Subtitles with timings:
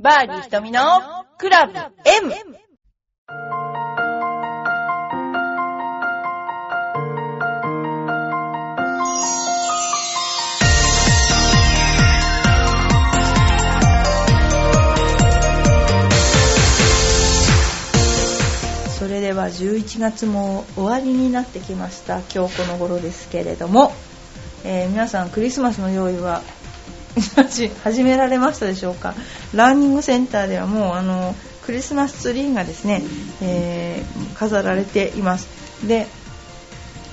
[0.00, 0.80] バーディー瞳の
[1.38, 2.32] クラブ M!
[18.96, 23.90] それでは11月も終わりになってきました今日この頃ですけれども、
[24.64, 26.42] えー皆さんクリスマスの用意は
[27.20, 29.14] 始められましたでしょうか
[29.54, 31.34] ランニングセンターではもうあの
[31.64, 33.02] クリスマスツリーがですね、
[33.42, 35.48] えー飾られています。
[35.86, 36.06] で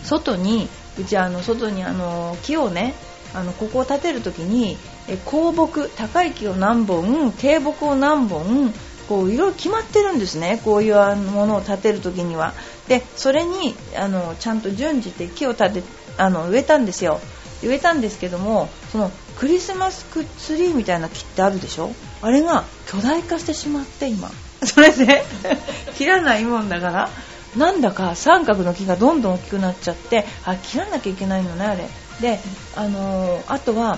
[0.04, 2.94] 外にうちあの外にあの木をね
[3.34, 8.72] あのここを建てる時にえ高木高い木を何本低木を何本
[9.10, 10.62] こういろいろ決まってるんですね。
[10.64, 12.54] こういうものを建てる時には。
[12.88, 15.84] でそれにあのちゃんと順次で木を建て
[16.18, 17.20] あの植えたんですよ。
[17.66, 20.06] 植えたんですけどもそのクリスマス
[20.38, 21.92] ツリーみたいな木ってあるでしょ？
[22.22, 24.30] あれが巨大化してしまって今。
[24.64, 25.24] それで
[25.98, 27.10] 切らないもんだから。
[27.58, 31.88] なんだか三角の木がどんどん大きくなっちゃってあ切らなきゃいけないのねあれ。
[32.22, 32.40] で
[32.76, 33.98] あのーあとは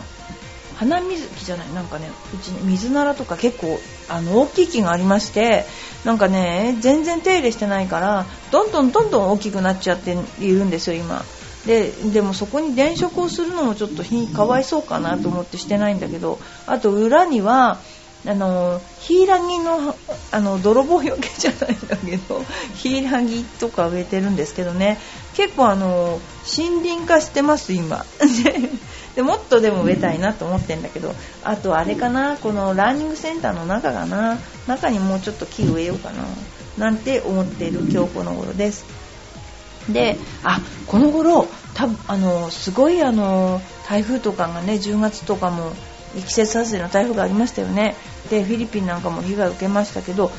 [0.75, 1.73] 花水木じゃない？
[1.73, 5.65] なんかねうちね水ならとか結構あの大きい木がありまして
[6.05, 11.23] なんかね全然手入れしてないからどんどんどんどん大きくなっちゃっているんですよ今。
[11.65, 17.79] ででもそこに電飾をするのもちょっとひかわいそうかなと思ってしてないんだけどあと裏には
[18.25, 19.95] あのヒイラギの
[20.31, 22.43] あの泥棒よけじゃないんだけど
[22.75, 24.97] ヒイラギとか植えてるんですけどね。
[25.35, 26.19] 結構あの
[26.57, 28.05] 森林化してます今。
[29.15, 34.37] でもっとでも植えたいなと思ってるんだけどあとあれかなこのランニングセンターの中かな。
[34.67, 36.23] 中にもうちょっと木植えようかな。
[36.77, 38.96] なんて思っている今日この頃です。
[39.89, 45.71] であこの頃たあのすごいあの台風とかがね10月とかも
[46.15, 47.95] 季節外れの台風がありましたよね。
[48.29, 50.31] でフィリピンなんかも被害を受けましたけど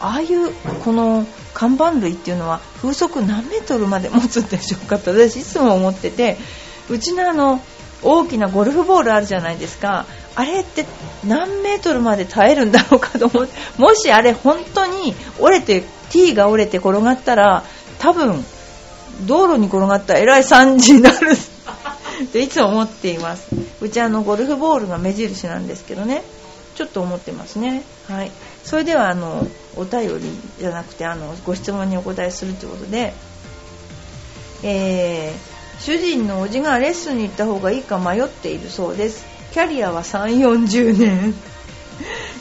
[0.00, 0.52] ああいう
[0.84, 1.24] この
[1.54, 6.36] 看板類っていうのは風速何メートルまで持つんでしょうかって私いつも思ってて
[6.90, 7.60] うちのあの
[8.02, 10.06] 大きなゴルフボールあるじゃないですか。
[10.34, 10.86] あれって
[11.24, 17.64] 何メートルまで耐えるんだろうかと思ってもしあれ本当に折れて T が折れて転がったら
[18.02, 18.44] 多分
[19.26, 21.30] 道路に転がったらえらい惨事になる。
[22.24, 23.46] っていつも思っています。
[23.80, 26.24] うちあのゴルフボールが目印なんですけどね。
[26.74, 27.82] ちょっと思ってますね。
[28.08, 28.32] はい。
[28.64, 29.46] それではあの
[29.76, 30.24] お便り
[30.58, 33.14] じゃなくてあのご質問にお答えするということで。
[34.64, 39.24] えー主人のおじがレッスンに行った方がいいか迷っているそうです。
[39.52, 41.34] キャリアは3 4 0年。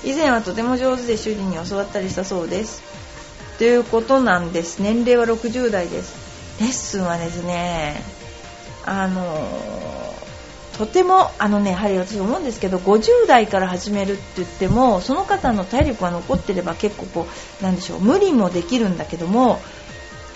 [0.04, 2.91] 以前はとても上手で主人に教わったりしたそうです
[3.58, 4.80] ということなんです。
[4.80, 6.16] 年齢は60代です。
[6.60, 8.02] レッスンはですね
[8.86, 9.24] あの
[10.78, 17.28] とてもあのねやはり私思うんですけど50代から始めるって言ってもその方の体力が残ってれば結構こ
[17.62, 19.60] うなんでしょう無理もできるんだけども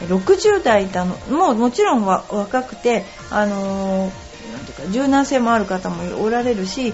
[0.02, 6.94] 60代だのもうもちろん若くてあのーなんていうか柔軟性もある方もおられるし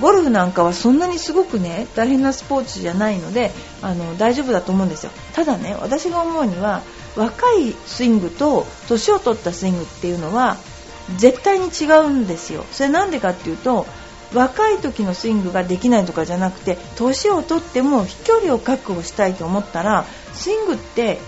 [0.00, 3.50] ゴルフなんかはそんなにすごくね大変なスポーツじゃないので
[3.82, 5.12] あの大丈夫だと思うんですよ。
[5.34, 6.82] ただね私が思うには
[7.16, 10.56] 若いスイングと年を取ったスイングっていうのは
[11.16, 12.64] 絶対に違うんですよ。
[12.72, 13.86] それなんでかっていうと
[14.32, 21.18] 若い時のスイングができないとかじゃなくて年を取っても飛距離を確保したいと思ったらスイングって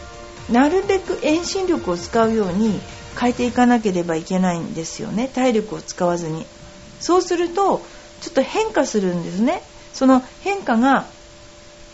[0.50, 2.80] なるべく遠心力を使うように
[3.18, 5.28] 変えていかなければいけないんですよね。
[5.28, 6.46] 体力を使わずに。
[7.00, 7.82] そうすると
[8.22, 9.62] ちょっと変化するんですね。
[9.92, 11.06] その変化が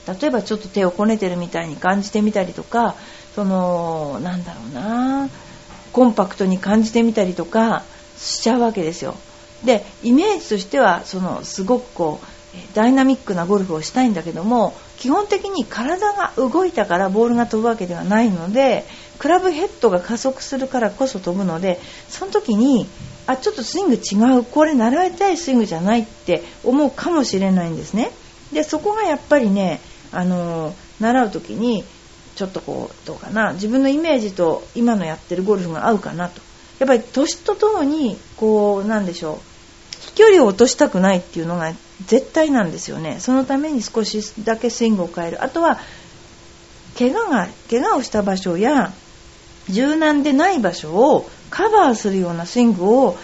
[0.07, 2.95] 例えばちょっと手をこねてるみたいに感じてみたりとか
[3.35, 5.29] そのなんだろうな
[5.93, 7.83] コンパクトに感じてみたりとか
[8.17, 9.17] しちゃうわけですよ。
[9.65, 12.27] でイメージとしてはそのすごくこう
[12.75, 18.85] ダイナミックなゴルフをしたいんだけども基本的に体が動いたからボールが飛ぶわけではないので
[19.19, 22.87] クラブヘッドが加速するからこそ飛ぶのでその時に
[23.29, 24.43] あちょっとスイング違う。
[24.43, 28.11] これ習いたいスイングじゃないって思うかもしれないんですね。
[28.55, 29.81] でそこがやっぱりね
[30.11, 31.85] あの習う時に
[32.37, 33.53] ちょっとこうどうかな。
[33.53, 36.41] 自分のイメージと今のやってるゴルフが合うかなと。
[36.79, 39.37] やっぱり年とともにこうなんでしょう。
[40.01, 41.75] 飛距離を落としたくないっていうのが
[42.07, 43.19] 絶対なんですよね。
[43.21, 45.45] そのために少しだけスイングを変える。
[45.45, 45.79] あとは
[46.99, 48.93] 怪我が怪我をした場所や
[49.69, 53.17] 柔軟でない場所をカバーするようなスイングを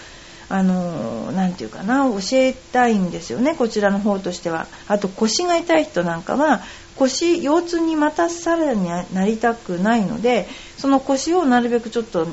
[0.47, 4.67] あのなんていうかな教えたいんですよねこちらの方としては。
[4.87, 6.61] あと腰が痛い人なんかは
[6.95, 12.27] 腰腰痛にまたさらになりたくないのでその腰をなるべくちょっと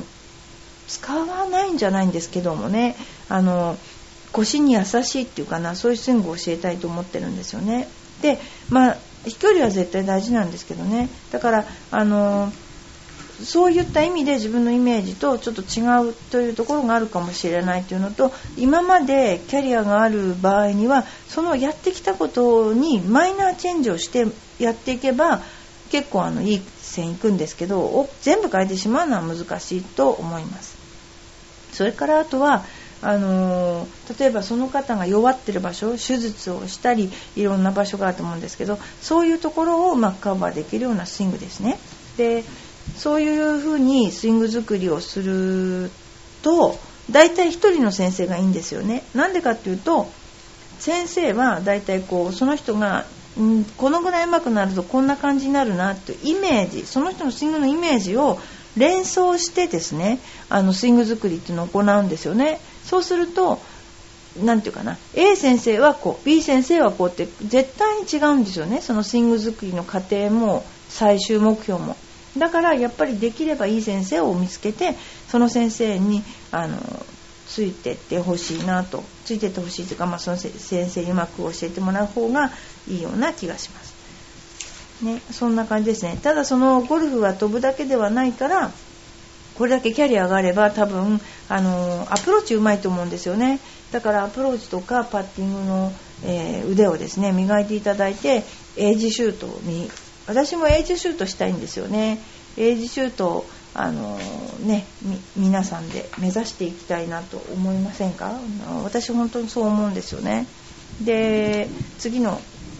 [0.87, 2.95] 使わないんじゃないんですけどもね
[3.29, 3.77] あの
[4.31, 7.87] 腰に優しいっていうかなそういうスイングを教えたいと思ってるんですよね
[8.21, 12.72] でまあ飛距離は絶対大事なんですけどねだからあのー
[13.43, 24.25] そういった意味で自分のイメージとちょっと違うというところがあるかもしれないというのと今までキャリアがある場合にはそのやってきたことにマイナーチェンジをして
[24.59, 25.41] やっていけば
[25.91, 30.77] 結構あのいい線いくんですけど全部変えてしまうのは難しいと思います。
[31.73, 32.63] それからあとは
[33.03, 33.85] あの、
[34.17, 41.77] 例えばその方が弱ってる場所手術をしたりいろんな場所があると思うんですけどそういうところを、まあ、カバーできるようなスイングですね
[42.17, 42.45] で
[42.97, 45.91] そういうふうにスイング作りをする
[46.41, 46.77] と
[47.11, 49.03] 大体1人の先生がいいんですよね。
[49.13, 50.07] なんでかっていうと
[50.79, 53.05] 先生は大体こうその人が
[53.39, 58.39] んこのぐらい上手くなるとこんな感じになるなというイメージその人のスイングのイメージを
[58.77, 60.19] 連想してですね
[60.49, 62.59] あのスイング作りっていうのを行うんですよね。
[62.83, 63.59] そうすると
[64.41, 68.81] 何て言うかな A 先生はこう B 先生はこうって絶対に違うんですよね。
[68.81, 71.95] そのスイング作りの過程も最終目標も。
[72.37, 74.95] だからやっぱりできればいい先生を見つけて
[75.29, 76.77] その先生にあの
[77.47, 82.51] ついてってほしいなとついてってほしいというか、まあ、その先生にうまく教えてもらう方が
[82.87, 83.93] いいような気がします。
[85.03, 86.17] ね、そんな感じですね。
[86.21, 88.71] ただそのゴルフは飛ぶだけではないから
[89.55, 93.59] これだけキャリアがあれば多分あのアプローチうまいと思うんですよね
[93.91, 95.93] だからアプローチとかパッティングの、
[96.25, 98.43] えー、腕をですね磨いていただいて
[98.77, 99.89] エイジシュートに
[100.27, 102.19] 私もエイジシュートしたいんですよね。
[102.57, 104.17] エイジシュートあの
[104.61, 104.85] ね
[105.35, 108.31] 皆さんで目指していきたいなと思いませんか？
[108.83, 110.45] 私本当にそう思うんですよね。
[111.01, 111.67] で
[111.97, 112.39] 次の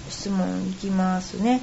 [0.09, 1.61] 質問いきますね、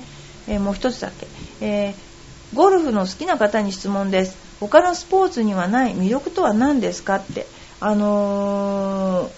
[0.49, 1.29] えー、もう一つだけ、
[1.61, 4.37] えー、ゴルフの好きな方に質問です。
[4.59, 7.47] 他のスポーツにはない魅力とは何ですかって。
[7.83, 9.31] あのー、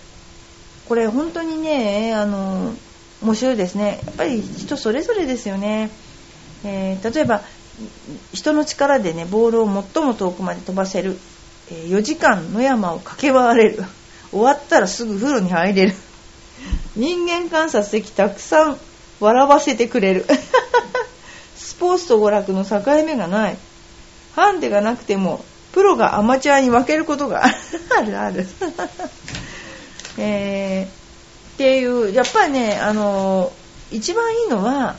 [0.88, 2.76] これ本当にねあのー、
[3.22, 4.00] 面白いですね。
[4.06, 5.90] やっぱり人それぞれですよね。
[6.64, 7.42] えー、例えば
[8.32, 11.18] 人の力でねボールを最も遠くまで飛ばせる、
[11.70, 13.84] えー、4時間野山を駆け回れる。
[14.30, 15.94] 終わったらすぐ風呂に入れる。
[16.96, 18.78] 人間観察できたくさん
[19.20, 20.26] 笑わせてくれる。
[21.56, 23.56] スポーツと娯楽の境目がない。
[24.34, 27.44] ハンデがなくてもプロがアマチュアに分けることが
[27.96, 28.46] あるある。
[30.18, 33.52] えー、っていうやっぱりねあの、
[33.90, 34.96] 一番いいのは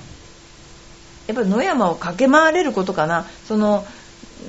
[1.27, 3.25] やっぱり野山を駆け回れることかな。
[3.47, 3.85] その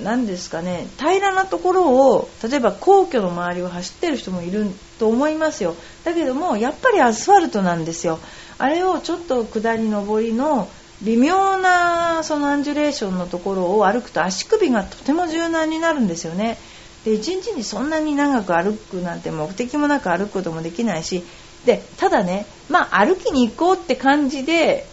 [0.02, 0.88] 何ですかね。
[0.98, 4.66] 平らなところを例えば皇居の周りを走ってる人もいる
[4.98, 5.76] と思いますよ。
[6.04, 8.18] だけどもやっぱりアスファルトなんですよ。
[8.58, 10.68] あれをちょっと下り上りの
[11.02, 16.58] 微妙なそのアンジュレーションのところを歩くと足首がとても柔軟になるんですよね。
[17.04, 21.24] で1日にそんなに長く歩くなんて目的もなく歩くこともできないし。
[21.66, 24.86] でただねまあ歩きに行こうって感じで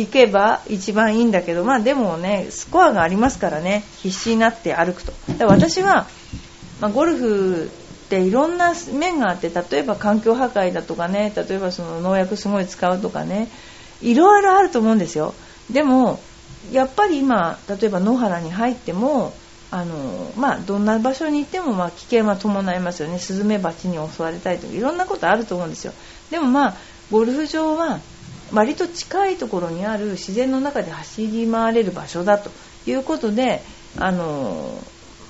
[0.00, 5.12] 行けば一番いいんだけど、まあでもね、スコアがありますからね、必死になって歩くと。
[5.38, 6.06] で私は、
[6.80, 13.48] まあ、ゴルフっていろんな面があって、例えば環境破壊だとかね、例えばその農薬すごい使うとかね、
[14.02, 15.34] いろいろあると思うんですよ。
[15.70, 16.20] でも、
[16.72, 19.32] やっぱり今、例えば野原に入っても、
[19.70, 25.92] あのまあ、どんな場所に行ってもま危険は伴いますよね、スズメバチに襲われたりとかいろんなことあると思うんですよ。
[26.30, 26.76] でもまあ
[27.10, 28.00] ゴルフ場は
[28.52, 32.50] 割と近いところにある自然の中で走り回れる場所だと
[32.86, 33.62] いうことで
[33.98, 34.80] あの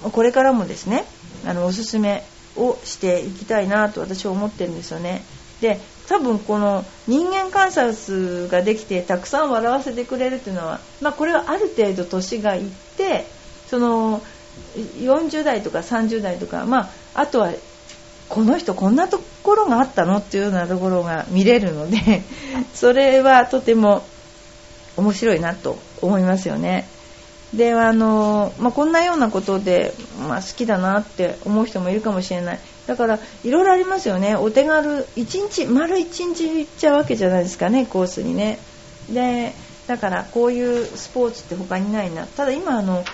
[0.03, 1.05] これからもですね
[1.47, 2.25] あのおすすめ
[2.57, 5.23] をしていきたいなと私は思ってるんですよね。
[5.61, 13.27] で多分この人間観察ができてたくさん笑わせてくれるっていうのは、まあ、これはある程度年がいって
[13.67, 14.23] その
[14.77, 17.53] 40代とか30代とか、まあ、あとは
[18.29, 22.23] この人こんなところがあったのっていうようなところが見れるので
[22.75, 24.05] それはとても
[24.97, 26.89] 面白いなと思いますよね。
[27.55, 29.95] であの、まあ、こんなようなことで、
[30.29, 32.61] まあ、好きだなって思う人もいるかもしれない。
[32.87, 34.35] だからいろいろありますよね。
[34.35, 38.59] お手軽1日丸1日行っちゃうわけじゃないですかねコースにね。
[39.11, 39.55] で
[39.87, 42.27] だからこういうスポーツって他にないな。
[42.27, 43.05] ただ今あの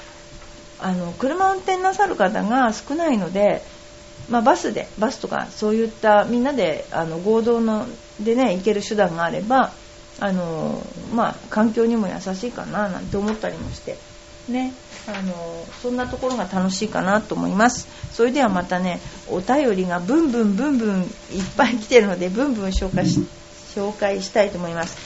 [0.81, 3.63] あの車運転なさる方が少ないので
[4.31, 7.87] まあ、バスでバスとかそういったみんなであの合同の
[8.21, 9.73] でね行ける手段があれば
[10.21, 10.81] あの、
[11.13, 13.97] まあ、環境にも優しいかななんて思ったりもして
[14.49, 14.73] ね
[15.09, 15.35] あの
[15.83, 17.89] そんなところが楽しいかなと思います。
[18.13, 21.09] それではまたねお便りがブンブンブンブンいっ
[21.57, 23.27] ぱい来てるのでブンブン紹介し
[23.75, 24.97] 紹介したいと思います。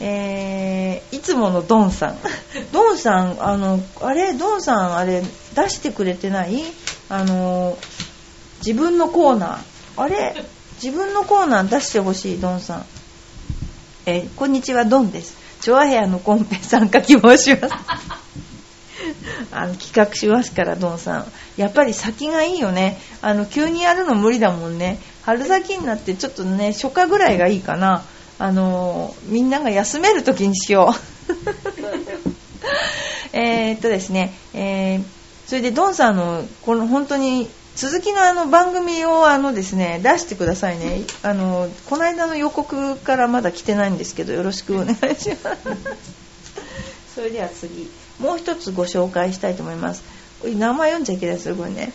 [0.00, 2.18] えー、いつものドンさん。
[2.72, 4.32] ドンさんあのあれ？
[4.32, 5.22] ドンさんあれ
[5.54, 6.62] 出してくれてない？
[7.08, 7.76] あの
[8.64, 9.60] 自分のコーナー。
[9.96, 10.34] あれ？
[10.80, 12.86] 自分のコーナー出してほしいドンさん。
[14.06, 15.36] え、こんにちはドンです。
[15.60, 17.74] チョアヘアのコンペ参加希望します。
[19.50, 21.32] あの企画しますからドンさん。
[21.56, 23.00] やっぱり先がいいよね。
[23.20, 25.00] あの急にやるの無理だもんね。
[25.24, 28.04] 春先になってちょっとね初夏ぐらいがいいかな。
[28.38, 30.94] あのみんなが休める時にしよ
[33.32, 33.34] う。
[33.36, 35.04] えっとですね、えー、
[35.46, 41.02] それでドンさんのこの本当に続きのあの番組をあのですね出してくださいね。
[41.22, 45.58] あのこの間の予告からまだ来てないんですけどよろしくお願いします。
[47.14, 47.90] それでは次。
[48.18, 50.02] もう一つご紹介したいと思います。
[50.44, 51.92] 名前読んじゃいけないですよこれね。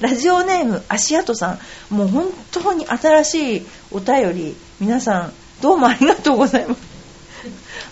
[0.00, 1.58] ラジオネーム足跡さ
[1.90, 1.94] ん。
[1.94, 4.56] もう本当に新しいお便り。
[4.80, 6.80] 皆さんどうもありがとうございます。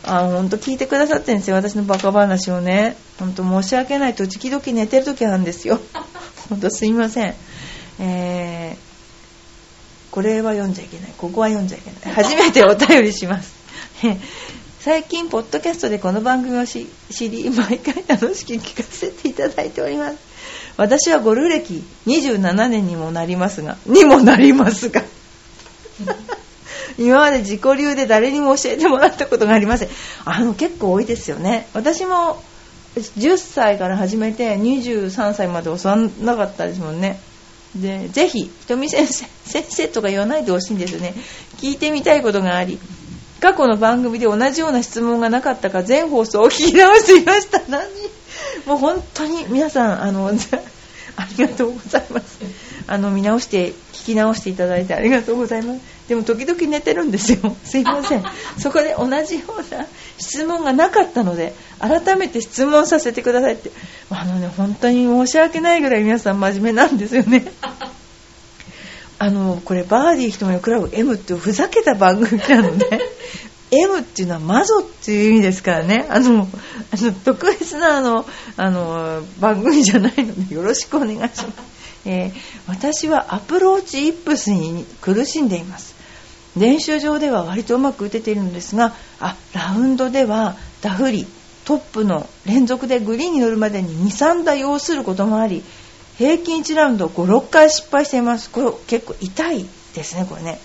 [0.04, 2.96] あ本当聞いてくださってるんですよ私のバカ話をね。
[3.18, 5.80] 本当申し訳ないと時々寝てる時なんですよ。
[6.48, 7.34] 本当すいません。
[7.98, 11.12] えー、これは読んじゃいけない。
[11.16, 12.14] ここは読んじゃいけない。
[12.14, 13.54] 初めてお便りします。
[14.80, 16.86] 最近ポッドキャストでこの番組を知
[17.28, 20.18] り毎回楽しく聞かせていただいております。
[20.76, 25.02] 私はゴルフ歴27年にもなりますがにもなりますが。
[26.98, 29.88] 今まで自己流で誰にも教えてもらったことがありません。
[30.24, 31.66] あの結構多いですよね。
[31.74, 32.42] 私も
[32.96, 37.20] 10歳から始めて23歳まで教わらなかったですもんね。
[37.74, 41.14] でぜひひとみ先生 先生とか言わないでほしいんですよね。
[41.58, 42.78] 聞いてみたいことがあり
[43.40, 47.82] 過去の番組で同じような質問がなかったか全放送を聞き直していました何
[48.64, 50.28] もう本当に皆さんあの
[51.16, 52.38] ありがとうございます。
[52.88, 55.95] あの見直して聞き直していただいてありがとうございます。
[56.08, 57.56] でも時々寝てるんですよ。
[57.64, 58.24] すいません。
[58.58, 59.86] そこで同じような
[60.18, 63.70] 質問がなかったので改めて質問させてくださいって。
[64.10, 67.44] あのね本当に申し訳ないぐらい皆さん真面目なんですよね。
[69.18, 73.00] あのこれバーディー人もクラブ M っていうふざけた番組なので
[73.72, 76.06] M っていうのは魔女っていう意味ですからね。
[76.08, 76.46] あの
[76.92, 81.44] あの特別なあのあの番組じゃないのでよろしくお願いします、
[82.04, 82.32] えー、
[82.68, 85.95] 私はアプローチイップスに苦しんでいます。
[86.56, 91.26] 練習場では割とうまく打てているのですがあラウンドではダフり
[91.64, 95.62] トップの連続でグリーンに乗るまでに23打要することもあり
[96.16, 98.50] 平均1ラウンド56回失敗しています。
[98.50, 100.58] これ結構痛いですねこれね。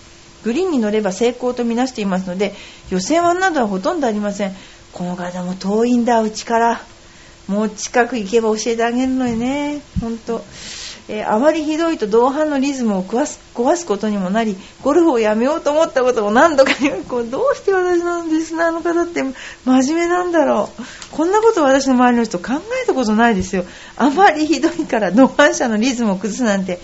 [0.44, 2.54] グリーンに乗れば成功とみなしていますので
[2.90, 4.56] 予選はなどはほとんどありません。
[4.92, 6.80] この方も遠いんだうちから。
[7.48, 10.42] もう近く行けば教えてあげるのにね本当。
[11.12, 16.72] えー、あまりひどいと同伴のリズムを壊す壊すことにもなりゴルフをやめようと思ったことも何度か
[17.06, 19.22] こうどうして私のリスナーの方って
[19.66, 20.82] 真面目なんだろう。
[21.14, 22.52] こんなこと私の周りの人考
[22.82, 23.66] えたことないですよ。
[23.98, 26.80] あまりひどいから同伴者のリズムを崩すなんて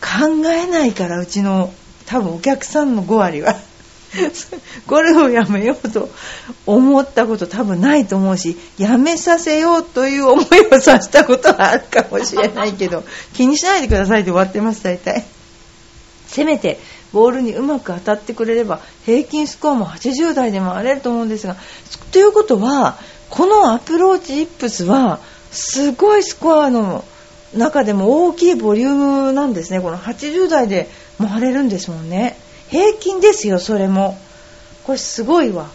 [0.00, 1.70] 考えないからうちの
[2.06, 3.54] 多分お客さんの5割は。
[4.86, 6.08] ゴルフをやめようと
[6.66, 15.24] 思ったこと多分ないと思うしやめさせようという思いをさせたことはあるかもしれないけど 気にしないでくださいって終わってます大体。
[16.26, 16.78] せめて
[17.12, 21.56] ボールにうまく当たってくれれば平均スコアも80台で回れると思うんですが
[22.12, 22.98] ということは
[23.30, 27.04] このアプローチイップスはすごいスコアの
[27.54, 29.80] 中でも大きいボリュームなんですね。
[29.80, 30.88] この80台で
[31.18, 32.38] 回れるんですもんね
[32.70, 34.18] 平均ですよそれも。
[34.84, 35.68] これすごいわ、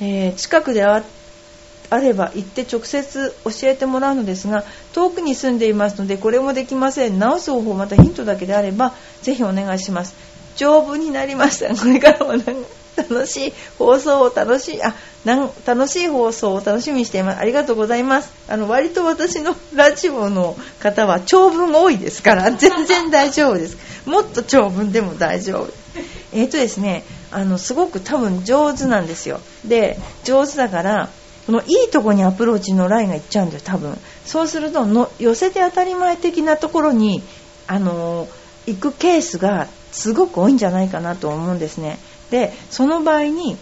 [0.00, 1.02] えー、近くであ
[1.92, 7.18] れば行って直接教えてもらうのですが遠くに住んでいますのでこれもできません。
[7.18, 10.14] 直す方法またヒントだけであればぜひお願いします。
[10.56, 11.74] 丈夫になりました。
[11.74, 12.32] これからも
[12.96, 14.94] 楽しい放送を楽しいあ
[15.24, 17.40] なん楽しい放送を楽しみにしています。
[17.40, 18.32] ありがとうございます。
[18.48, 23.76] あの割と私のラジオの方は長文多いですから全然大丈夫です。
[24.08, 25.83] もっと長文でも大丈夫。
[26.34, 29.40] えっ、ー、とですねあのすごく多分上手なんですよ。
[29.64, 31.08] で上手だから
[31.46, 33.96] このいいとこにアプローチのラインがいっちゃうんだよ多分。
[34.24, 37.22] そうするとの寄せて当たり前的なところに
[37.66, 38.28] あの
[38.66, 41.98] 行くケースがすごく多いんじゃないかなと思うんですね。
[42.30, 43.56] でその場合に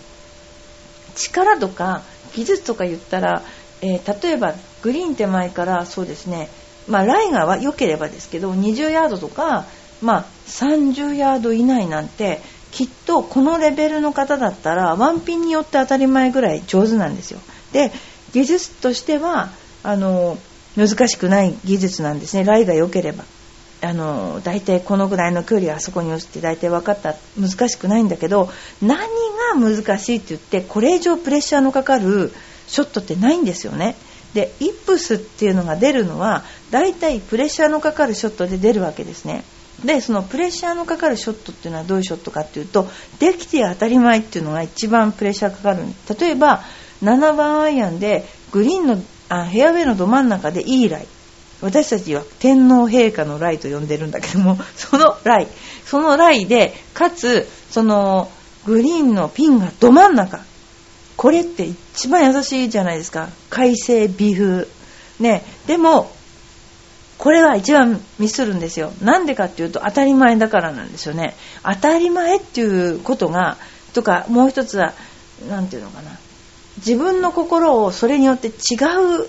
[1.14, 2.02] 力とか
[2.34, 3.42] 技術とか言ったら、
[3.82, 6.48] えー、例えばグリーン手前からそうですね、
[6.88, 9.66] まあ、ライが良ければですけど20ヤードとか、
[10.00, 12.40] まあ、30ヤード以内なんて
[12.72, 17.40] きっとこのレベルの方だったらワンピンによって当たり前ぐらい上手なんですよ。
[17.72, 17.92] で
[18.32, 19.50] 技術としては
[19.82, 20.38] あの
[20.76, 23.24] 難しくない技術なんですねライが良ければ。
[23.84, 28.48] あの大体このぐらいの距離あそこに落ちて大体分かった難しくないんだけど
[28.80, 32.32] 何が難しいって言ってこれ以上プレッシャーのかかる
[32.68, 33.96] ショットってないんですよね。
[34.34, 39.42] でイップスっていうのが出るのは大体プレッシャーのかかるショットで出るわけですね。
[39.84, 42.88] でそのプレッシャーのかかるショットっていうのはどういうショットかっていうと
[43.18, 45.82] できて当たり前っていうのが一番プレッシャーかかる。
[46.20, 46.62] 例えば
[47.02, 51.06] 7番アイアンでグリーンのあヘアウェイのど真ん中でいいライ。
[51.60, 55.48] 私たちは天皇陛下のライと呼んでるんだけども そのライ。
[55.84, 58.30] そのライでかつその
[58.64, 60.40] グリーンのピンがど真ん中。
[61.16, 63.28] これって一番優しいじゃないですか。
[63.50, 64.68] 快晴美風。
[65.20, 65.44] ね。
[65.66, 66.10] でも
[67.22, 68.92] これは一番ミスるんですよ。
[69.00, 71.36] なんでかっていうと当たり前だからなんですよね。
[71.62, 73.58] 当たり前っていうことが
[73.94, 74.92] とかもう一つは
[75.48, 76.18] 何て言うのかな。
[76.78, 79.28] 自分の心をそれによって違う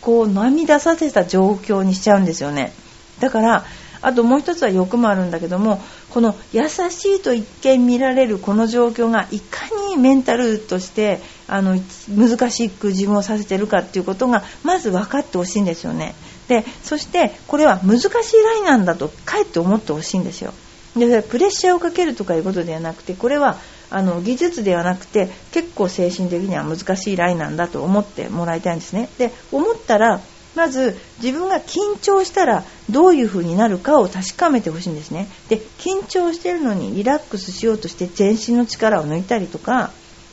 [0.00, 2.72] こう涙させた状況にしちゃうんですよね。
[3.20, 3.64] だから
[4.02, 5.80] あともう一つは欲もあるんだけども
[6.10, 11.78] この優しいと一見見られるこの状況がいかにメンタルとしてあの
[12.08, 16.16] 難しく自分をさせてるかっていうことがまず分かってほしいんですよね。
[16.48, 18.10] でそしてこれは難しい
[18.42, 20.52] ラインなんだとかえって思ってほしいんですよ。
[20.96, 23.58] でプレッシャーをかけるとかいうことではなくてこれは
[23.90, 29.08] あの技術ではなくて結構精神的には難しいラインなんだと思ってもらいたいんですね。
[29.18, 30.20] で思ったら
[30.54, 35.28] まず自分が緊張したらどういう風になるかを確かめてほしいんですね。
[35.48, 39.92] で緊張してるのにリラックスしようとして全身の力を抜いたりとか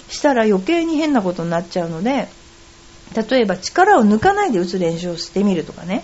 [0.10, 2.27] したら余計に変なことになっちゃうので
[3.13, 6.03] 例えば力を抜かないで打つ練習をしてみるとかね。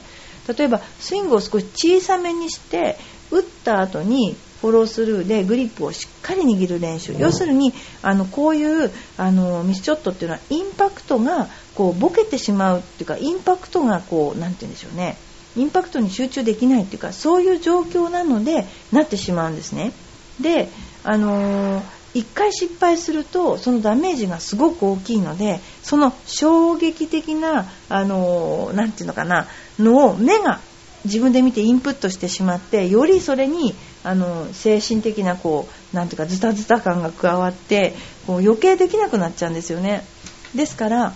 [0.58, 2.98] 例えばスイングを少し小さめにして
[3.30, 15.18] 打った後にフォロースルーでグリップをしっかり握る練習、要するにあのこういうあのミスショットっていうのはインパクトがこうボケてしまうっていうかインパクトがこうなんて言うんでしょうね。
[15.58, 19.92] インパクトに集中できないっていうかそういう状況なのでなってしまうんですね。
[20.40, 20.70] で
[21.04, 29.48] あのー1回失敗するとそのダメージがすごく大きいのでその衝撃的なあのー、て言うのかな
[29.80, 30.60] のを目が
[31.06, 37.94] 自分で見てインプットしてしまってよりそれにあの精神的なこうなていうかズタズタ感が加わって
[38.28, 40.04] こう余計できなくなっちゃうんですよね。
[40.56, 41.14] ですから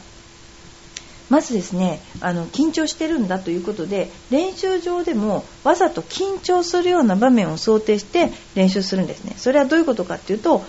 [1.29, 9.33] まずですねあの緊張してるんだということで練習場でもわざと緊張するような場面を想定して練習するんですね。
[9.37, 10.63] それはどういうことかっていうと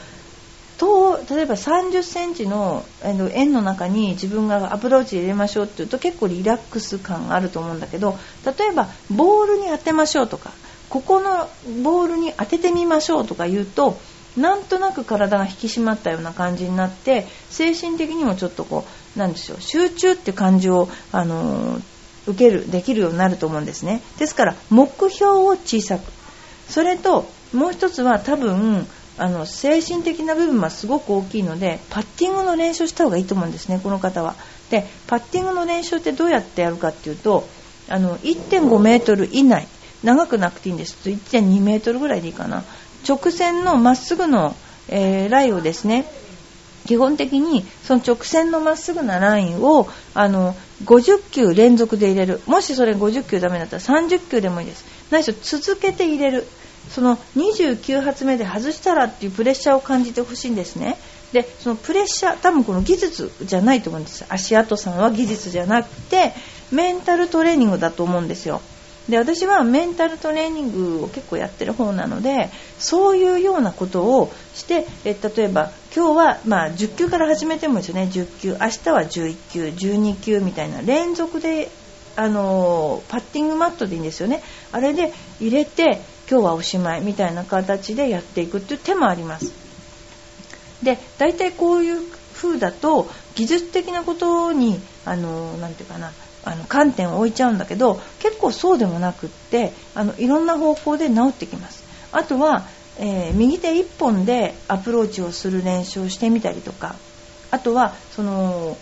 [0.79, 10.53] と例えば30センチの円の中に自分がアプローチ入れましょうっていうと結構リラックス感があると思うんだけど例えばボールに当てましょうとか
[10.89, 11.49] ここの
[11.83, 13.99] ボールに当ててみましょうとか言うと
[14.37, 18.85] なんとなく体が引き締まったような感じになって精神的にもちょっとこ
[19.17, 21.83] うなんでしょう集中って感じを、あのー、
[22.27, 24.03] 受けるできるようになると思うんですね。
[24.19, 26.13] ですから目標を小さく。
[26.69, 28.87] それともう一つは多分
[29.19, 34.35] あの精神的な部分はすごく大きいのでパッティングの練習をした方がいいと思うんですね、この方は。
[34.71, 37.47] でパッティングの練習ってどうやってやるかっていうと
[37.89, 39.69] あの1.5メートル以内
[40.03, 40.97] 長くなくていいんです。
[41.09, 42.65] 1.2メートルぐらいでいいかな。
[43.09, 44.57] 直線のまっすぐの、
[44.89, 46.05] えー、ラインをですね
[46.87, 52.41] 基本的にその直線のまっすぐなラインをあの50球連続で入れる。
[52.47, 54.85] もしそれ50球ダメだったら30球でもいいです。
[55.11, 56.47] ないし続けて入れる。
[56.91, 60.97] その29発目で外したらっていうプレッシャーを感じてほしいんですね。
[61.33, 64.25] でそのプレッシャー多分この技術じゃないと思うんです。
[64.29, 66.33] 足跡さんは技術じゃなくて
[66.71, 68.61] メンタルトレーニングだと思うんですよ。
[69.09, 81.71] で私はメンタルトレーニングを結構やってる方なのでそういうようなことをしてえ例えば今日は、まあ、10球から始めてもいいですよね10球明日は11球12球みたいな連続で
[82.17, 84.43] あのパッティングマットでいいんですよね。
[84.73, 89.53] あれで入れて今日はおしまいみたいな形でやっていくっていう手もあります。
[90.83, 92.03] で大体こういう
[92.35, 96.13] 風だと技術的なことにあのなていうかな
[96.45, 101.85] あの観点を置いちゃうんだけど結構そうでもなくってあのいろんな方向で治ってきます。
[102.13, 102.67] あとは、
[102.99, 106.95] えー、右手1本でアプローチをする練習をしてみたりとか
[107.51, 108.77] あとはその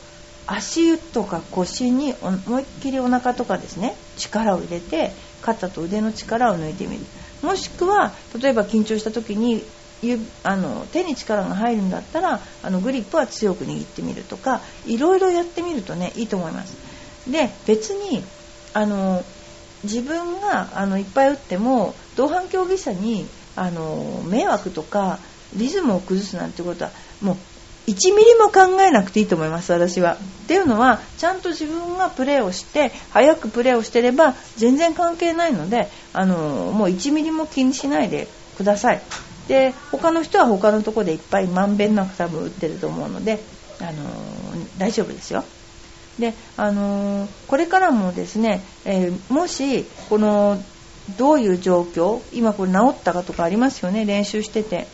[0.47, 7.05] 足湯とか腰に思いっきりお腹とかですね力を入れて肩と腕の力を抜いてみる。
[7.45, 9.63] もしくは例えば緊張した時に
[10.43, 16.77] あの手に力が入るんだったらあのグリップは強く握ってみるとかいろいろやってみるとねいいと思います。
[17.31, 18.23] で別に
[18.75, 19.25] あの
[19.83, 23.27] 自分があのいっぱい打っても同伴競技者に
[23.57, 25.19] あの迷惑とか
[25.55, 26.91] リズムを崩すなんてことは
[27.23, 27.37] もう
[27.87, 30.15] 1ミリも考えなくていいと思います私は。
[30.15, 39.01] っていうのはちゃんと自分がプレーをして早くプレーをしてれば全然関係ないのであのもう1ミリも気にしないでください。
[39.49, 43.41] で他の人は他のとこでいっぱいまんべんなく多分打ってると思うので
[43.81, 43.93] あの
[44.79, 45.45] 大丈夫ですよ。
[46.19, 50.63] であのこれからもですね、えー、もしこの
[51.19, 54.87] どういう状況今これ治ったかとかありますよね練習してて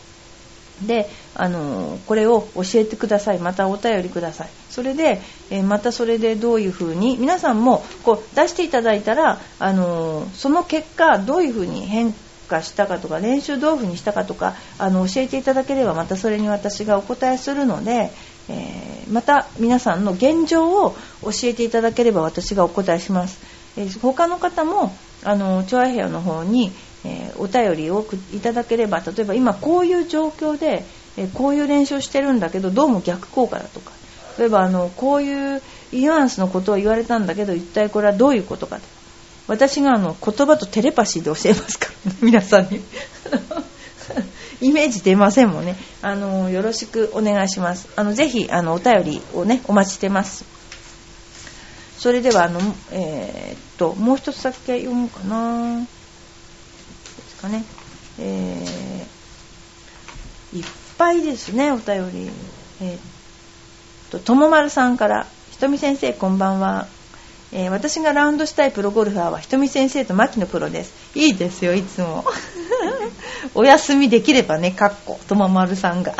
[0.87, 12.13] であのこれを教えてくださいまたお便りくださいそれで、えまたそれでどういうふうに皆さんもこう出していただいたらあのその結果どういうふうに変
[12.47, 18.11] 化したかとか練習どういうふうにしたかとかあの教えていただければまたそれに私がお答えするので、
[18.49, 23.39] えー、また皆さんの現状を教えていただければ私がお答えします。
[23.77, 26.71] えー、他の方もあのチョアヘアの方に、
[27.03, 30.83] えー、お便りをいただければ例えば今こういう状況で、
[31.17, 33.91] えこういう練習をしてるんだけどどうも逆効果だとか
[34.37, 35.61] 例えばあのこういう
[35.91, 38.81] ニュアンスのことを言われたんだけど一体これはどういうことかと。
[39.47, 42.81] 私があの言葉とテレパシーで教えますから、ね、 皆さんに。
[44.61, 45.75] イメージ出ませんもんね。
[46.03, 47.89] あのよろしくお願いします。
[47.95, 50.45] あのぜひあのお便りをねお待ちしてます。
[51.97, 52.59] それではあの、
[52.91, 55.85] えー、っともう一つだけ読もうかな。
[57.41, 57.63] かね。
[58.19, 60.65] えー、いっ
[60.97, 62.29] ぱいですねお便り。
[62.81, 62.99] えー、っ
[64.11, 66.87] とともまるさんからひとみ先生こんばんは。
[67.53, 70.93] えー、私がラウンドしたいプロゴルファーはひとみ先生と牧野プロです。
[71.17, 72.23] いいですよいつも。
[73.55, 76.13] お休みできればねかっことままるさんが。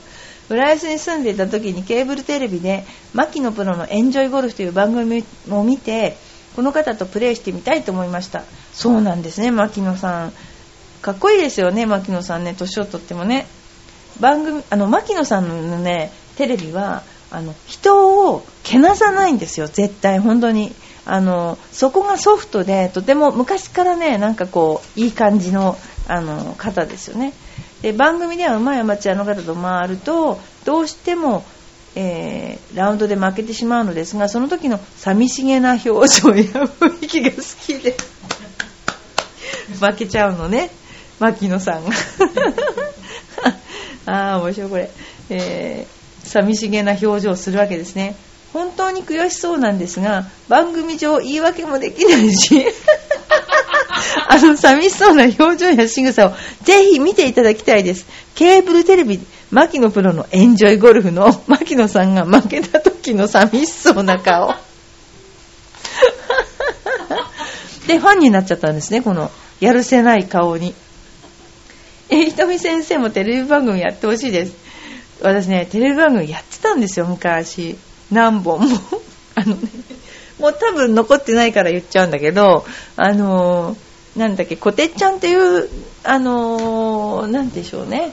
[0.50, 2.84] 浦安に住んでいた時にケーブルテレビで
[3.14, 6.18] 牧野プロのエンジョイゴルフという番組を見て
[6.54, 8.42] この方とプレーしてみたいと思いました。
[8.74, 10.32] そうなんですね牧野さん。
[11.04, 13.46] かっこいいですよね牧野さんね年をとってもね。
[14.20, 20.74] 番組あの牧野さんのねテレビはあの人をけなさないんですよ絶対本当に。
[21.04, 25.76] あのそこがソフトでとても昔からねなんかこういい感じの
[26.08, 27.34] あの方ですよね。
[27.82, 31.44] で番組ではうまいアマチュアの方と回るとどうしても、
[31.96, 37.36] えー、ラウンドで負けてしまうのですがその時の寂しげな表情や雰囲気が好
[37.66, 37.94] きで
[39.78, 40.70] 負けちゃうのね。
[41.18, 41.90] 牧野さんが。
[44.06, 44.90] ああ面白いこれ、
[45.30, 48.16] えー寂しげな表情をするわけですね。
[48.52, 52.66] 本当に悔しそうなんですが番組上言い訳もできないし。
[54.28, 58.06] あの寂しそうな表情や仕草をぜひ見ていただきたいです。
[58.34, 64.54] ケーブルテレビ牧野プロのエンジョイゴルフの牧野さんが負けた時の寂しそうな顔。
[67.86, 70.74] でファンになっちゃったんですねこのやるせない顔に。
[72.08, 74.56] えひとみ先生もテレビ番組やってほしいです。
[75.22, 77.76] 私ねテレビ番組やってたんですよ昔。
[78.10, 78.78] 何本も。
[79.36, 79.68] あのね
[80.38, 82.64] もう多分残ってないから言っちゃうんだけど
[82.96, 85.68] あのー、なんだっけこてっちゃんっていう
[86.02, 88.12] あのー、なんでしょうね。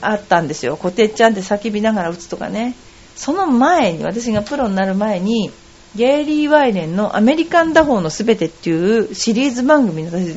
[0.00, 0.76] あったんですよ。
[0.76, 2.74] こてっちゃんって叫びながら打つとかね。
[3.14, 5.52] その前に私がプロになる前に
[5.94, 10.34] ゲイリー・ワイレンの「アメリカン打法のすべて」っていうシリーズ番組の私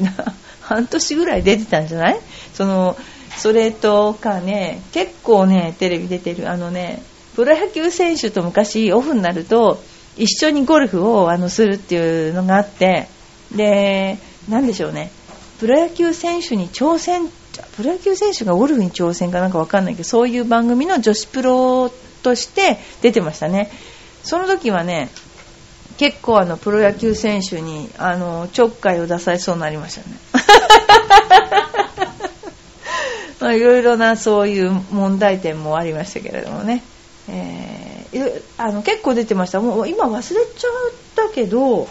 [0.66, 2.20] 半年ぐらい出てたんじゃない？
[2.54, 2.98] その
[3.38, 6.50] それとかね結構ねテレビ出てる。
[6.50, 7.02] あのね
[7.36, 9.80] プロ野球選手と昔オフになると
[10.18, 13.08] 一緒にゴルフをあのするっていうのがあって
[13.56, 14.18] で
[14.50, 15.12] 何でしょうね。
[15.60, 17.30] プロ野球選手に挑戦
[17.78, 21.90] プロ野球選手がゴルフに挑戦かなんか分かんないけどそういう番組の女子プロ
[22.24, 23.70] として出てましたね。
[24.24, 25.10] その時はね
[25.98, 30.18] 結構あのプロ野球選手にあのちょっかいを出されそうになりましたね。
[33.40, 36.82] まあ、いろいろなそういう問題点もありましたけれどもね、
[37.30, 39.60] えー、あの結構出てました。
[39.62, 41.88] もう今忘れちゃったけど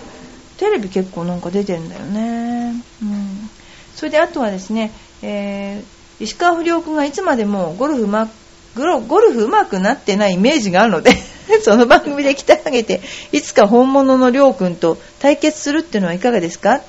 [0.59, 3.51] テレビ結構なんか出てんだよね、うん、
[3.95, 8.29] それであとはですね、えー、石川不良君がいつまでもゴルフうま
[8.77, 8.85] ゴ
[9.21, 11.13] ルフ上手くなってないイメージがあるので
[11.63, 13.01] その番組で鍛え上げて
[13.33, 16.81] いつか本物のりょうくんと対決するっていうのはいかがですか？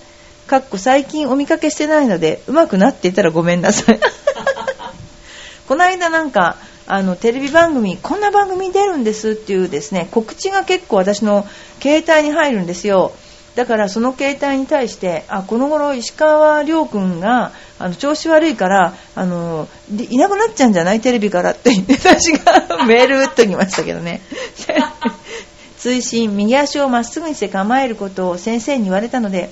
[0.48, 4.00] かっこ最近お見かけしてないので上手くなっていたらごめんなさい。
[5.68, 11.48] この間なんかあのテレビ番組こんな番組に出るんですっていうですね告知が結構私の
[11.82, 13.12] 携帯に入るんですよ。
[13.56, 21.00] だからその携帯に対してあこの頃石川遼君があの調子悪いからあのいなくなっちゃうんじゃない？
[21.02, 24.22] テレビからって言って私がメール打っときましたけどね。
[25.80, 29.50] 追伸右足をまっすぐにして構えることを先生に言われたので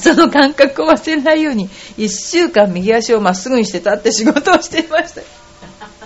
[0.00, 5.22] その感覚を忘れないように1週間右足をまっすぐにして立って仕事をしていました。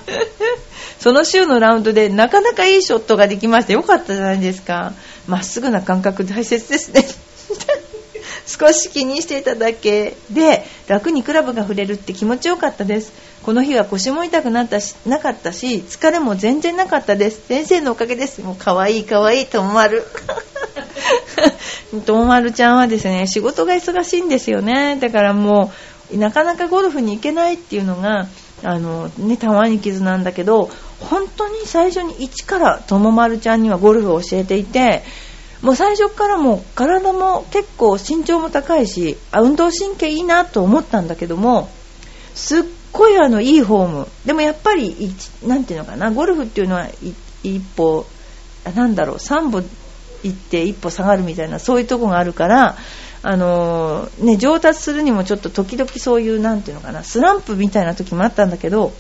[0.99, 4.93] その週のラウンドでなかなかいいショットができましてよかったじゃないですか。
[5.27, 7.07] まっすぐな感覚大切ですね。
[8.47, 10.17] 少し気にしていただけ。
[10.31, 13.13] で楽にクラブが触れるって気持ちよかったです。
[13.43, 17.41] この日は腰も痛くなったしなかったし疲れも全然なかったです。
[17.49, 18.41] 先生のおかげです。
[18.41, 20.05] もう可愛い可愛いと思わる
[22.07, 24.97] ともまるちゃんはですね仕事が忙しいんですよね。
[25.01, 25.73] だからも
[26.13, 28.27] うなかなかゴルフに行けないっていうのが
[28.63, 35.03] あの、ね、たまに傷なんだけど本当に最初に一からともまるちゃんにはゴルフを教えていて
[35.63, 41.71] もう最初からもう体も結構身長も高いしあ運動神経いいなと思ったんだけども
[42.35, 44.09] すっごいあのいいフォーム。
[44.25, 45.15] でもやっぱり
[45.47, 46.89] 何ていうのかなゴルフっていうのは
[47.43, 48.07] 一歩
[48.75, 49.63] なんだろう3歩
[50.25, 52.77] 行って一歩下がるみたいなそういうとこがあるから
[53.23, 58.93] あのー、ね、上達するにもちょっと時々そういうなんていうのかなスランプみたいな時もあったんだけど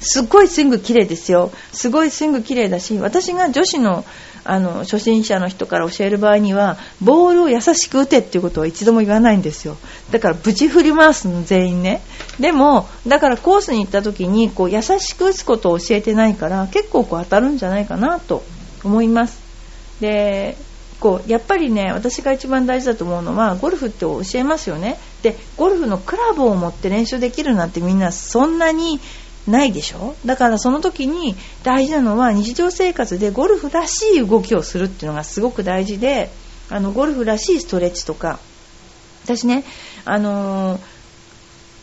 [0.00, 1.50] すっごいスイング綺麗ですよ。
[1.72, 4.04] すごいスイング綺麗だし私が女子の
[4.42, 9.76] あの初心者の人から教える場合にはボールを優しく打てっていうことは一度も言わないんですよ。
[10.10, 12.00] だからぶち振り回すの全員ね。
[12.38, 18.42] でもだからコースに行った時にこう優しく打つことを教えてないから結構こう当たるんじゃないかなと
[18.82, 19.49] 思います。
[20.00, 20.56] で
[20.98, 24.98] こうやっぱりね私が一番大事だと思うのはゴルフって教えますよね。
[25.22, 29.00] でゴルフのクラブを持って練習できるなんてみんなそんなに
[29.46, 30.14] ないでしょ？
[30.26, 36.30] だからその時に大事なのは日常生活でゴルフらしい動きをするっていうのがすごく大事で
[36.68, 38.38] あのゴルフらしいストレッチとか。
[39.24, 39.64] 私ね
[40.04, 40.80] あのー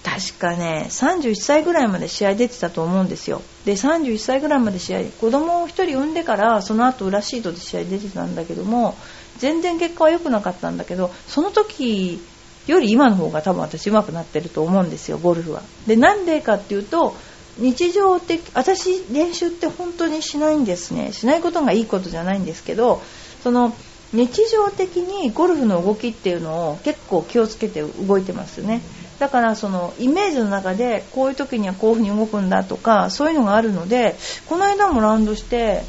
[0.07, 3.41] 確かね31歳ぐらいまで試合出てたと思うんですよ。
[3.65, 8.95] で31歳ぐらいまで試合子供を1人産んでからその後裏シートで試合出てたんだけども
[9.37, 12.21] 全然結果は良くなかったんだけどその時
[12.67, 15.61] より今の方が多分私上手くなってると思うんですよゴルフは。
[15.87, 17.13] でなんでかっていうと
[17.57, 21.11] 日常的私練習って本当にしないんですね。
[21.11, 23.01] しないことがいいことじゃないんですけど
[23.43, 23.75] その
[24.13, 28.81] 日常的にゴルフの動きっていうのを結構気をつけて動いてますね。
[29.19, 34.15] だからそのイメージの中でこういう時にはこういう風に動くんだとかそういうのがあるので
[34.47, 35.81] この間もラウンドして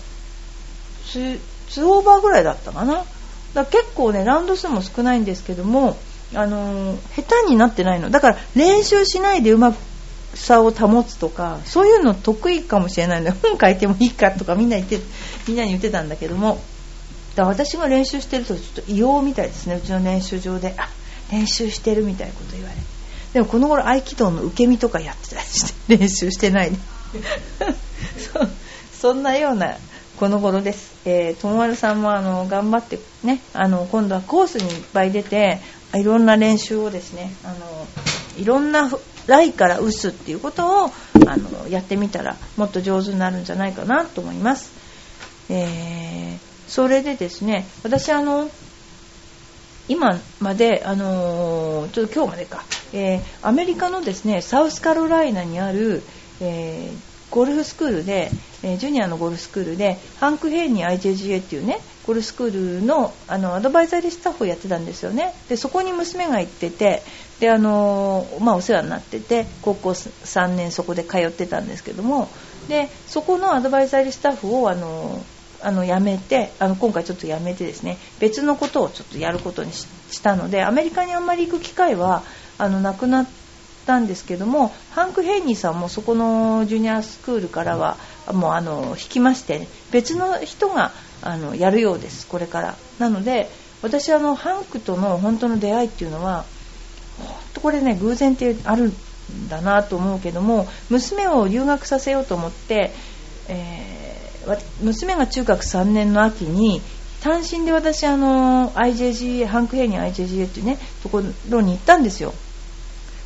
[1.05, 1.39] 2
[1.87, 2.95] オーバーぐらいだったかな？
[2.95, 3.07] だか
[3.55, 5.97] ら結構ねラウンド数も少ないんですけども
[6.35, 8.11] あの、下手になってないの。
[8.11, 9.75] だから練習しないでうま
[10.35, 14.99] さを保つとかそういうの得意かもしれないので本書いてもいいかとかみんな言って
[15.47, 16.61] みんなに言ってたんだけども
[17.35, 19.77] だから私が練習してるとちょっと異様みたいですね。
[19.77, 20.75] うちの練習場で。
[21.31, 22.98] 練習してるみたいなこと言われて。
[23.33, 26.79] でもこの頃合気道の受け身とかやってたりして練習してないね
[28.33, 29.77] そそんなような
[30.19, 30.97] この頃です。
[31.05, 35.61] えー、ともまるさんもあの頑張ってね、あの今度はコースにいっぱい出て、
[35.95, 37.87] いろんな練習をですね、あの
[38.37, 38.91] いろんな
[39.29, 40.91] 来から打つっていうことを
[41.27, 44.73] あのやってみたらもっと上手になるんじゃないかなと思います。
[45.51, 48.51] えー、それでですね、私あの
[49.89, 56.03] 今まで、あのー、ちょっと今日までか、えー、アメリカのですねサウスカロライナにある、
[56.41, 58.31] えー、ゴルフスクールで、
[58.63, 65.35] えジュニアのゴルフスクールでハンク・ヘイニー IJGA っていうねゴルフスクールのあのアドバイザリースタッフをやってたんですよね。
[65.49, 67.03] でそこに娘が行ってて
[67.41, 72.29] で、あのまあ、お世話になってて高校3年そこで通ってたんですけども。
[72.69, 75.25] でそこのアドバイザリースタッフを、あの
[75.61, 79.89] あの辞めてあの今回ちょっと辞めてですね別のことをちょっとやることにし
[80.23, 82.23] たのでアメリカにあんまり行く機会は
[82.59, 83.29] あのなくなっ
[83.87, 87.97] たんですけどもハンク・ヘイニーさんもそこのジュニアスクールからは
[88.33, 90.93] もうあの引きまして、別の人が
[91.23, 92.77] あのやるようですこれから。
[92.99, 93.49] なので
[93.81, 96.45] 私あのハンクとの本当の出会いっていうのは
[97.19, 102.93] 本当これね偶然ってあるんだなと思うけども娘を留学させようと思って、
[103.49, 103.98] えー
[104.83, 106.81] 娘が中学3年の秋に
[107.23, 112.33] 単身で私あの IJGA ハンクヘイニー IJGA っていうねところに行ったんですよ。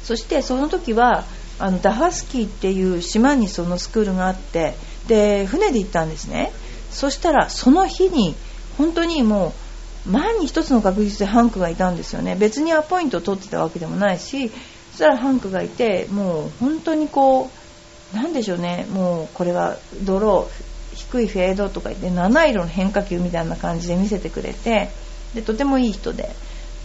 [0.02, 1.24] そしてその時は
[1.58, 4.74] あのダハスキーっていう島にそのスクールがあって
[5.06, 6.52] で船で行ったんですね。
[6.90, 8.34] そしたらその日に
[8.78, 9.54] 本当にも
[10.06, 12.34] う前に一つの確実でハンクがいたんですよね。
[12.34, 14.48] 別にアポイントを取ってたわけでもないし
[14.90, 17.50] そしたらハンクがいてもう本当にこ
[18.12, 18.86] うなんでしょうね。
[18.90, 20.48] もうこれは泥
[20.94, 24.90] 低いフェードとか言って七色の変化球みたいな感じで見せてくれて
[25.34, 26.34] でとてもいい人で。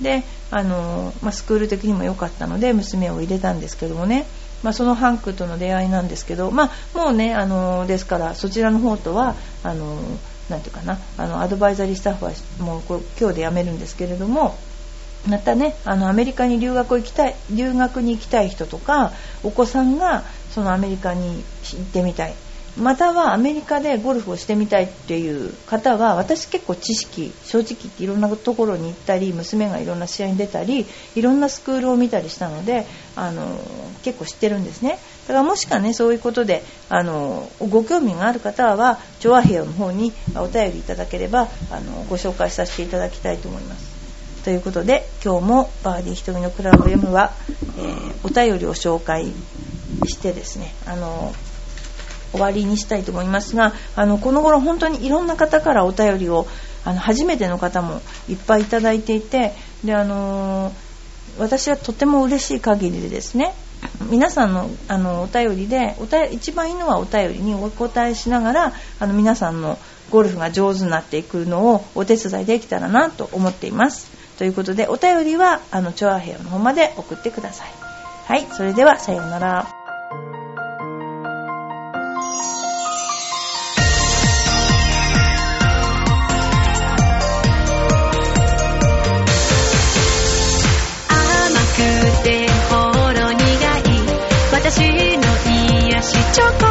[0.02, 4.28] であの、まあ、スクール的にも良かったので娘を入れたんですけどもね、
[4.64, 9.98] まあ、そのハンクとの出会いなんですけど、まあ、もうねあのですからそちらの方とはあの
[10.50, 12.82] なていうかなあのアドバイザリースタッフはもう
[13.20, 14.56] 今日で辞めるんですけれども
[15.28, 19.12] またねあのアメリカに留学行きたい留学に行きたい人とか
[19.44, 22.34] お子さんがそのアメリカに行ってみたい。
[22.80, 30.86] またはアメリカでゴルフをしてみたいっていう方は私結構知識正直言っていろんなところに行ったり娘がいろんな試合に出たり
[31.16, 32.86] いろんなスクールを見たりしたので
[33.16, 33.60] あの
[34.04, 35.00] 結構知ってるんですね。
[35.28, 43.98] だからもしかねそういうことであのご興味がある方は調和平の方にお便りいただければあのご紹介させていただきたいと思います。
[44.44, 47.34] ということで今日もバーディー瞳のクラブを読むは、
[47.78, 49.34] えー、お便りを紹介
[50.06, 51.34] してですねあの
[52.32, 56.48] 終わりにしたいと思いますがあのこの頃本当にいろんな方からお便りを
[56.86, 60.72] あの初めての方もいっぱいいただいていてであの
[61.38, 63.54] 私はとても嬉しい限りでですね
[64.10, 69.78] 皆さんのあのお便りでお便一番いいのはお便りにお答えしながらあの皆さんの
[70.10, 74.10] ゴルフが上手になっていくのをお手伝いできたらなと思っています。
[74.38, 77.68] ということでお便りはあのチョアヘアの方まで送ってください。
[78.26, 79.77] はい、それではさようなら。
[96.08, 96.67] しちゃか